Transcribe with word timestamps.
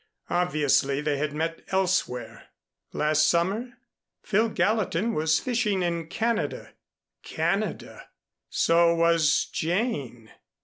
Obviously 0.31 0.99
they 0.99 1.17
had 1.19 1.31
met 1.31 1.61
elsewhere. 1.67 2.45
Last 2.91 3.29
summer? 3.29 3.73
Phil 4.23 4.49
Gallatin 4.49 5.13
was 5.13 5.39
fishing 5.39 5.83
in 5.83 6.07
Canada 6.07 6.73
Canada! 7.21 8.09
So 8.49 8.95
was 8.95 9.45
Jane! 9.53 10.31